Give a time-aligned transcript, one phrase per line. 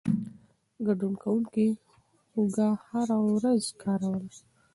[0.85, 1.67] ګډون کوونکو
[2.31, 4.31] هوږه هره ورځ کاروله.